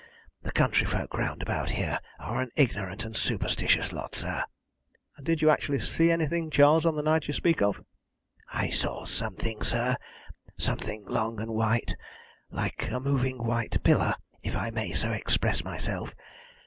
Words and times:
The 0.41 0.51
country 0.51 0.87
folk 0.87 1.13
round 1.15 1.43
about 1.43 1.69
here 1.69 1.99
are 2.17 2.41
an 2.41 2.49
ignorant 2.55 3.05
and 3.05 3.15
superstitious 3.15 3.91
lot, 3.91 4.15
sir." 4.15 4.43
"And 5.15 5.23
did 5.23 5.43
you 5.43 5.51
actually 5.51 5.79
see 5.79 6.09
anything, 6.09 6.49
Charles, 6.49 6.81
the 6.85 6.91
night 7.03 7.27
you 7.27 7.35
speak 7.35 7.61
of?" 7.61 7.83
"I 8.51 8.71
saw 8.71 9.05
something, 9.05 9.61
sir 9.61 9.97
something 10.57 11.05
long 11.05 11.39
and 11.39 11.51
white 11.51 11.95
like 12.49 12.89
a 12.89 12.99
moving 12.99 13.43
white 13.45 13.83
pillar, 13.83 14.15
if 14.41 14.55
I 14.55 14.71
may 14.71 14.91
so 14.93 15.11
express 15.11 15.63
myself. 15.63 16.15